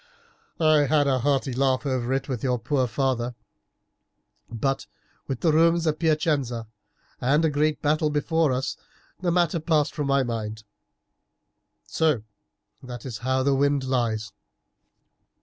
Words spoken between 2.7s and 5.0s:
father, but